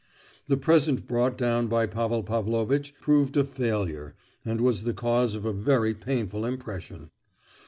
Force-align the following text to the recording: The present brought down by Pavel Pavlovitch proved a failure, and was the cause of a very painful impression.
The 0.47 0.57
present 0.57 1.07
brought 1.07 1.37
down 1.37 1.67
by 1.67 1.85
Pavel 1.85 2.23
Pavlovitch 2.23 2.95
proved 2.99 3.37
a 3.37 3.43
failure, 3.43 4.15
and 4.43 4.59
was 4.59 4.83
the 4.83 4.95
cause 4.95 5.35
of 5.35 5.45
a 5.45 5.53
very 5.53 5.93
painful 5.93 6.43
impression. 6.43 7.11